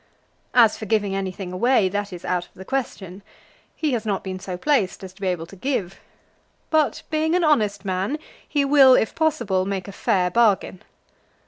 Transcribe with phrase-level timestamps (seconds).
[0.55, 3.21] As for giving anything away, that is out of the question.
[3.75, 5.99] He has not been so placed as to be able to give.
[6.71, 8.17] But, being an honest man,
[8.49, 10.81] he will, if possible, make a fair bargain.